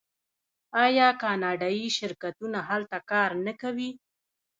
آیا 0.83 1.07
کاناډایی 1.21 1.87
شرکتونه 1.97 2.59
هلته 2.69 2.97
کار 3.11 3.29
نه 3.45 3.53
کوي؟ 3.61 3.89